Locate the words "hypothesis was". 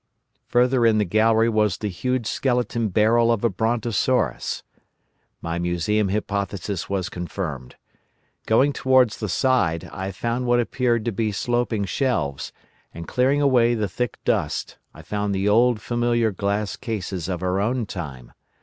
6.09-7.07